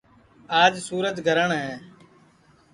آج 0.61 0.73
سُورج 0.87 1.15
گرہٹؔ 1.25 1.51
ہے 1.61 1.69